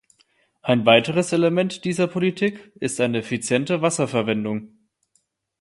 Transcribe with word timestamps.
Ein 0.63 0.87
weiteres 0.87 1.31
Element 1.31 1.85
dieser 1.85 2.07
Politik 2.07 2.71
ist 2.79 2.97
die 2.97 3.03
effiziente 3.03 3.83
Wasserverwendung. 3.83 4.69